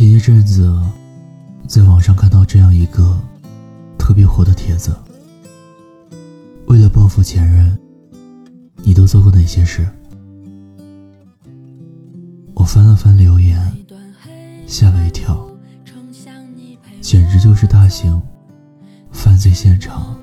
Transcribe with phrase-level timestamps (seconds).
[0.00, 0.74] 前一阵子，
[1.68, 3.20] 在网上看到这样一个
[3.98, 4.96] 特别火的帖子：
[6.68, 7.78] 为了报复前任，
[8.76, 9.86] 你都做过哪些事？
[12.54, 13.60] 我翻了翻留言，
[14.66, 15.46] 吓了一跳，
[17.02, 18.18] 简直就是大型
[19.12, 20.16] 犯罪现场。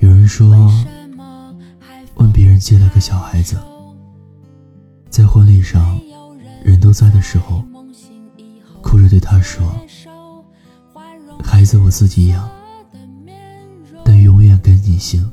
[0.00, 0.72] 有人说，
[2.58, 3.56] 接了个小孩子，
[5.08, 6.00] 在婚礼上
[6.62, 7.64] 人都在的时候，
[8.82, 9.64] 哭着对他说
[11.42, 12.48] ：“孩子我自己养，
[14.04, 15.30] 但永远跟你姓。”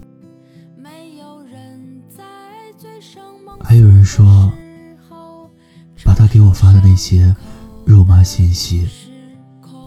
[3.60, 4.52] 还有人说，
[6.04, 7.36] 把他给我发的那些
[7.86, 8.88] 肉麻信息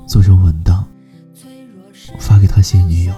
[0.07, 0.85] 做成文档，
[2.19, 3.15] 发给他现女友。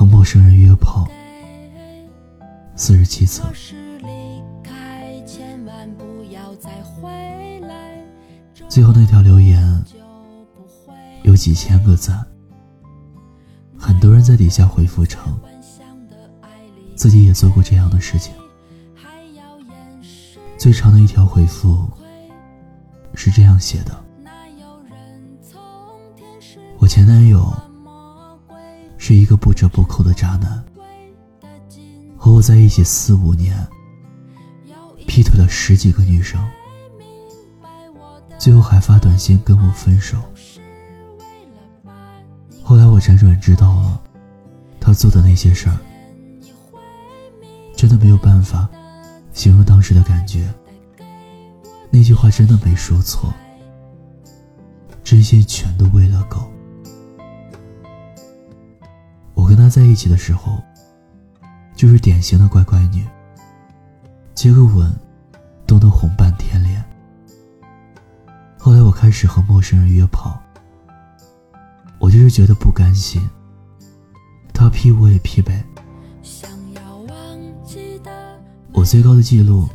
[0.00, 1.06] 和陌生人约炮
[2.74, 3.42] 四十七次。
[8.66, 9.84] 最后那条留言
[11.22, 12.26] 有几千个赞，
[13.76, 15.38] 很多人在底下回复称
[16.94, 18.32] 自己也做过这样的事情。
[20.56, 21.86] 最长的一条回复
[23.14, 24.02] 是这样写的。
[26.78, 27.54] 我前男友
[29.02, 30.62] 是一个不折不扣的渣男，
[32.18, 33.56] 和我在一起四五年，
[35.06, 36.38] 劈腿了十几个女生，
[38.38, 40.18] 最后还发短信跟我分手。
[42.62, 43.98] 后来我辗转知道了
[44.78, 45.78] 他做的那些事儿，
[47.74, 48.68] 真的没有办法
[49.32, 50.52] 形容当时的感觉。
[51.90, 53.32] 那句话真的没说错，
[55.02, 56.46] 真心全都喂了狗。
[59.70, 60.62] 在一起的时候，
[61.76, 63.06] 就是典型的乖乖女，
[64.34, 64.92] 接个吻
[65.66, 66.84] 都能红半天脸。
[68.58, 70.38] 后来我开始和陌生人约炮，
[71.98, 73.22] 我就是觉得不甘心，
[74.52, 75.64] 他劈我也劈呗。
[78.72, 79.68] 我最高的记录，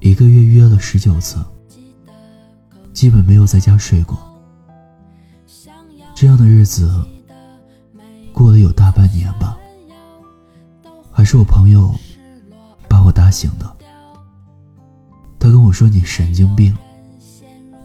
[0.00, 1.36] 一个月约了十九次，
[2.92, 4.18] 基本没有在家睡过。
[6.14, 6.90] 这样的日子。
[8.40, 9.54] 过了有大半年吧，
[11.12, 11.94] 还是我朋友
[12.88, 13.76] 把我打醒的。
[15.38, 16.74] 他跟我说：“你神经病，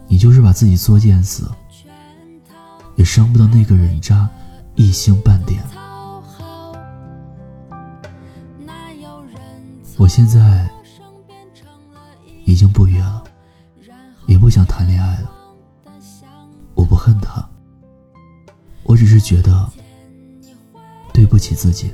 [0.08, 1.50] 你就是把自己作贱死，
[2.94, 4.26] 也伤不到那个人渣
[4.76, 5.62] 一星半点。”
[9.98, 10.66] 我现在
[12.46, 13.22] 已经不约了，
[14.24, 15.30] 也不想谈恋爱了。
[16.74, 17.46] 我不恨他，
[18.84, 19.70] 我只是觉得。
[21.16, 21.90] 对不起自己。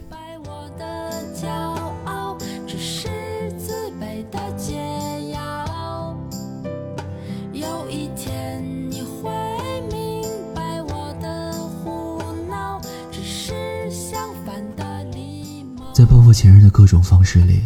[15.94, 17.62] 在报复前任的各种方式里，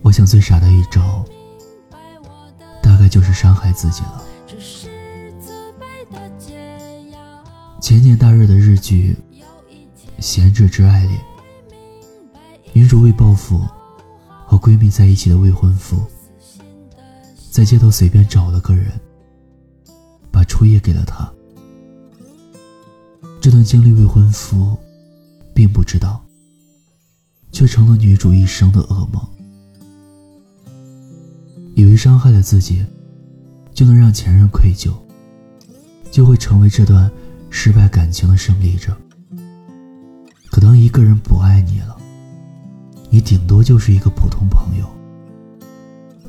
[0.00, 1.24] 我想最傻的一招，
[2.80, 4.24] 大概就是伤害自己了。
[7.82, 9.16] 前年大热的日剧。
[10.24, 11.20] 贤者之爱恋，
[12.72, 13.60] 女主为报复
[14.46, 16.02] 和闺蜜在一起的未婚夫，
[17.50, 18.90] 在街头随便找了个人，
[20.32, 21.30] 把初夜给了他。
[23.38, 24.74] 这段经历未婚夫
[25.54, 26.24] 并不知道，
[27.52, 29.22] 却成了女主一生的噩梦。
[31.74, 32.82] 以为伤害了自己，
[33.74, 34.90] 就能让前任愧疚，
[36.10, 37.12] 就会成为这段
[37.50, 38.96] 失败感情的胜利者。
[40.54, 41.96] 可当一个人不爱你了，
[43.10, 44.86] 你顶多就是一个普通朋友，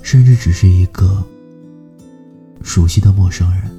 [0.01, 1.23] 甚至只是一个
[2.63, 3.69] 熟悉的陌生人。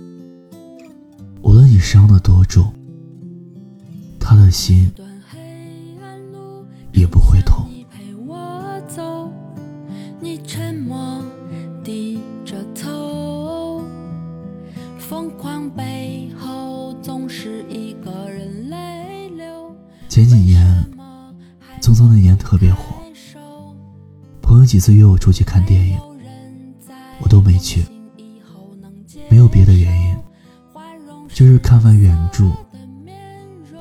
[1.43, 2.73] 无论你伤得多重，
[4.21, 4.89] 他的心
[6.93, 7.36] 也不会
[24.67, 25.99] 几次约我出去看电影，
[27.21, 27.87] 我都没去。
[29.31, 30.17] 没有别的原因，
[31.29, 32.51] 就是看完原著，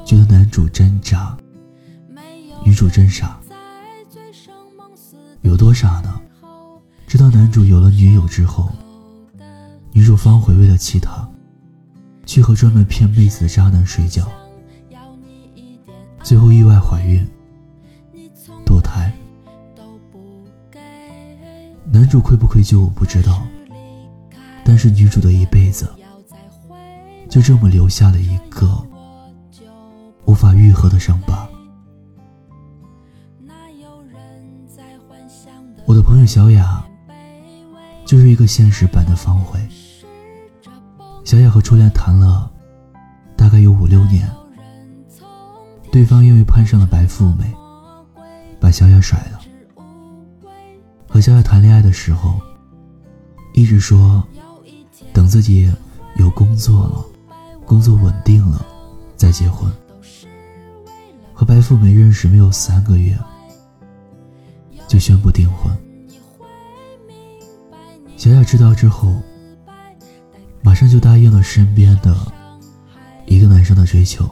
[0.05, 1.35] 觉得男主真渣，
[2.63, 3.39] 女主真傻。
[5.41, 6.21] 有多傻呢？
[7.07, 8.71] 直到男主有了女友之后，
[9.91, 11.27] 女主方回为了气他，
[12.25, 14.27] 去和专门骗妹子的渣男睡觉，
[16.23, 17.25] 最后意外怀孕、
[21.91, 23.45] 男主愧不愧疚我不知道，
[24.63, 25.89] 但是女主的一辈子
[27.29, 28.85] 就这么留下了一个
[30.25, 31.47] 无法愈合的伤疤。
[35.85, 36.83] 我的朋友小雅
[38.05, 39.59] 就是一个现实版的方茴。
[41.23, 42.51] 小雅和初恋谈了
[43.37, 44.29] 大概有五六年，
[45.91, 47.45] 对方因为攀上了白富美，
[48.59, 49.39] 把小雅甩了。
[51.15, 52.41] 和小雅谈恋爱的时候，
[53.53, 54.21] 一直说
[55.13, 55.71] 等自己
[56.17, 57.05] 有工作了，
[57.65, 58.65] 工作稳定了
[59.15, 59.71] 再结婚。
[61.33, 63.17] 和白富美认识没有三个月。
[64.89, 65.73] 就宣布订婚。
[68.17, 69.15] 小雅知道之后，
[70.61, 72.13] 马上就答应了身边的
[73.25, 74.29] 一个男生的追求，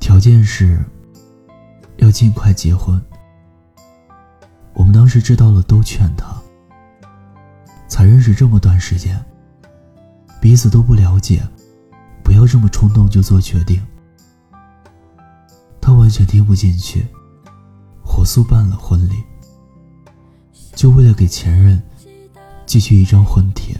[0.00, 0.84] 条件是
[1.98, 3.00] 要尽快结婚。
[4.78, 6.40] 我们当时知道了，都劝他，
[7.88, 9.20] 才认识这么短时间，
[10.40, 11.42] 彼此都不了解，
[12.22, 13.84] 不要这么冲动就做决定。
[15.80, 17.04] 他完全听不进去，
[18.04, 19.24] 火速办了婚礼。
[20.76, 21.82] 就为了给前任
[22.64, 23.76] 寄去一张婚帖，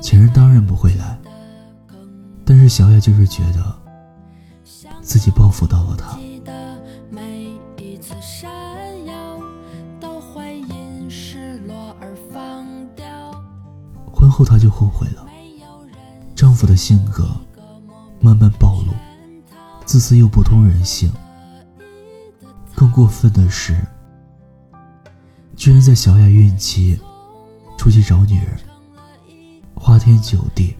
[0.00, 1.18] 前任当然不会来，
[2.44, 3.76] 但是小雅就是觉得
[5.02, 6.16] 自己报复到了他。
[14.36, 15.26] 后她就后悔了，
[16.34, 17.26] 丈夫的性格
[18.20, 18.92] 慢慢暴露，
[19.86, 21.10] 自私又不通人性。
[22.74, 23.74] 更过分的是。
[25.56, 27.00] 居然在小雅孕期
[27.78, 28.60] 出去找女人，
[29.74, 30.76] 花天酒地。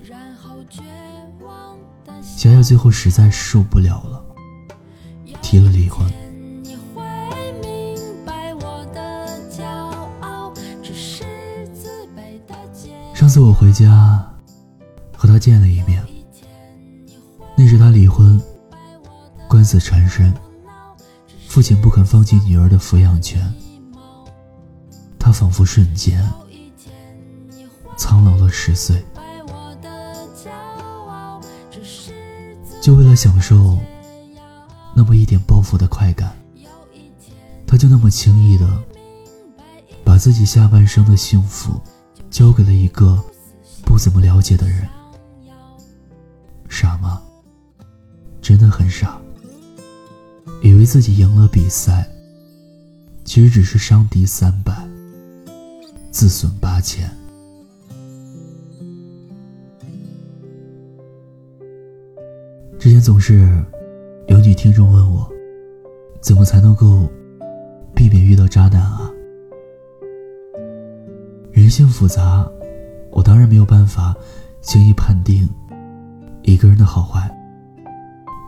[2.21, 4.23] 小雅最后实在受不了了，
[5.41, 6.07] 提了离婚。
[13.17, 14.23] 上次我回家
[15.17, 16.05] 和他见了一面，
[17.57, 18.39] 那时他离婚，
[19.49, 20.35] 官司缠身，
[21.49, 23.51] 父亲不肯放弃女儿的抚养权。
[25.19, 26.23] 他仿佛瞬间
[27.97, 29.03] 苍老了十岁，
[32.83, 33.79] 就为了享受
[34.95, 36.37] 那么一点报复的快感，
[37.67, 38.69] 他就那么轻易的
[40.05, 41.81] 把自己下半生的幸福
[42.37, 43.19] 交给了一个
[43.83, 44.87] 不怎么了解的人，
[46.69, 47.23] 傻吗？
[48.43, 49.19] 真的很傻，
[50.63, 52.07] 以为自己赢了比赛，
[53.25, 54.87] 其实只是伤敌三百。
[56.11, 57.11] 自损八千。
[62.79, 63.65] 之前总是
[64.29, 65.27] 有女听众问我，
[66.21, 67.11] 怎么才能够
[67.95, 69.06] 避免遇到渣男啊？
[71.67, 72.49] 人性复杂，
[73.11, 74.15] 我当然没有办法
[74.63, 75.49] 轻易判定
[76.43, 77.29] 一个人的好坏。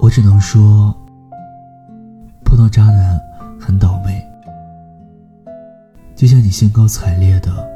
[0.00, 0.96] 我只能说，
[2.44, 3.20] 碰到渣男
[3.58, 4.24] 很倒霉。
[6.14, 7.68] 就像你兴高采烈的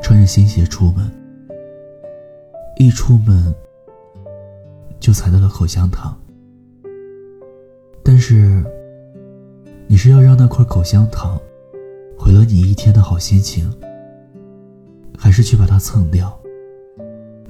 [0.00, 1.10] 穿着新鞋出门，
[2.76, 3.52] 一出门
[5.00, 6.16] 就踩到了口香糖。
[8.04, 8.64] 但是，
[9.88, 11.36] 你是要让那块口香糖
[12.16, 13.68] 毁了你一天的好心情，
[15.24, 16.38] 还是去把它蹭掉，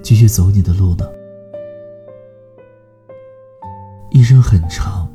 [0.01, 1.05] 继续走你的路呢？
[4.13, 5.13] 一生很长，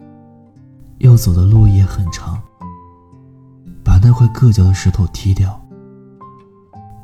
[0.98, 2.38] 要走的路也很长。
[3.82, 5.58] 把那块硌脚的石头踢掉，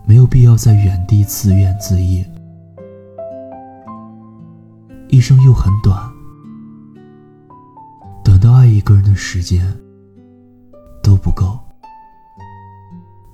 [0.05, 2.29] 没有必要在原地自怨自艾。
[5.07, 5.97] 一生又很短，
[8.25, 9.65] 短到爱一个人的时间
[11.01, 11.57] 都不够，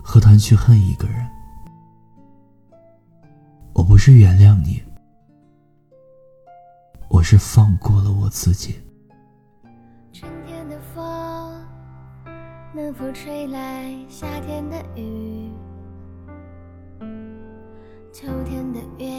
[0.04, 1.28] 何谈去恨一个人？
[3.82, 4.80] 我不是原谅你，
[7.10, 8.76] 我是放过了我自己。
[10.14, 11.66] 春天的风
[12.76, 15.50] 能否吹来夏天的雨？
[18.14, 19.10] 秋天的月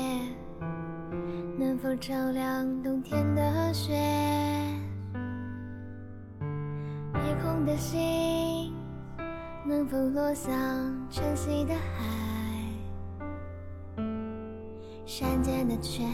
[1.59, 3.93] 能否照亮冬天的雪？
[7.15, 8.73] 夜空的星
[9.67, 10.55] 能否落向
[11.11, 12.32] 晨曦的海？
[15.05, 16.07] 山间的泉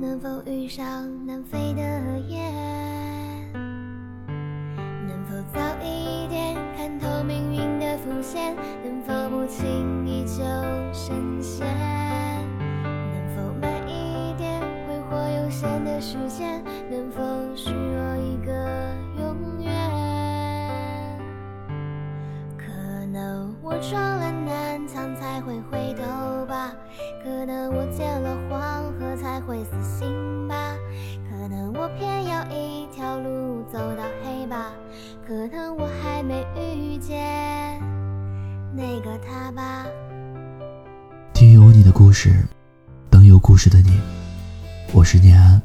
[0.00, 1.82] 能否遇上南飞的
[2.26, 2.52] 雁
[5.06, 10.42] 能否早一点看透命运的伏线能否不轻易就
[10.92, 11.66] 深陷
[12.74, 16.64] 能否慢一点挥霍有限的时间？
[16.90, 17.22] 能否
[36.22, 37.80] 没遇见
[38.74, 39.86] 那个他吧。
[41.32, 42.46] 听有你的故事，
[43.10, 44.00] 等有故事的你。
[44.92, 45.60] 我是念安，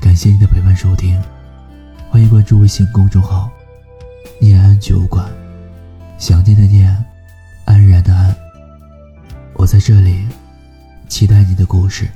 [0.00, 1.20] 感谢你的陪伴收听，
[2.10, 3.50] 欢迎关注微信公众号
[4.40, 5.28] “念安酒馆”，
[6.18, 6.92] 想念的念，
[7.64, 8.34] 安然的安。
[9.54, 10.26] 我在这里，
[11.08, 12.08] 期待你的故事。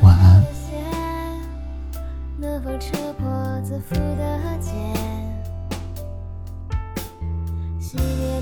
[0.00, 0.44] 晚安。
[2.40, 4.37] 能否扯破自负的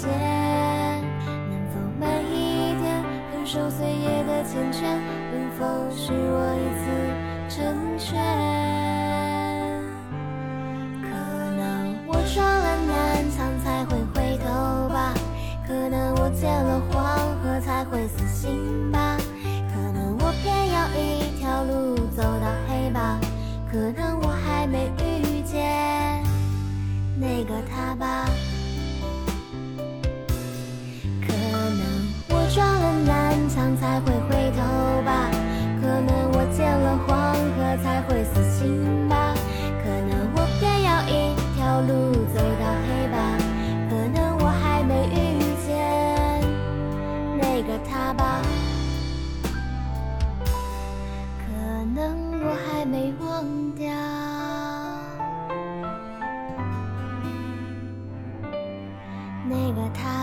[0.00, 0.10] 再见？
[1.26, 3.02] 能否慢一点
[3.32, 4.82] 感受岁月的缱绻？
[5.32, 6.86] 能否是我一次
[7.48, 7.58] 成
[7.98, 8.14] 全？
[11.02, 11.06] 可
[11.56, 11.60] 能
[12.06, 15.12] 我撞了南墙才会回头吧，
[15.66, 16.96] 可能我见了黄
[17.42, 19.16] 河才会死心吧，
[19.74, 23.18] 可能我偏要一条路走到黑吧，
[23.68, 26.22] 可能我还没遇见。
[27.16, 28.28] 那个他吧。
[59.48, 60.17] 那个他